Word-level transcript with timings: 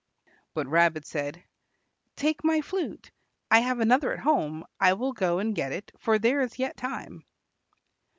But 0.55 0.65
Rabbit 0.65 1.05
said, 1.05 1.43
"Take 2.15 2.43
my 2.43 2.59
flute. 2.61 3.11
I 3.51 3.59
have 3.59 3.79
another 3.79 4.11
at 4.13 4.17
home. 4.21 4.65
I 4.79 4.93
will 4.93 5.13
go 5.13 5.37
and 5.37 5.53
get 5.53 5.71
it, 5.71 5.91
for 5.99 6.17
there 6.17 6.41
is 6.41 6.57
yet 6.57 6.75
time." 6.75 7.23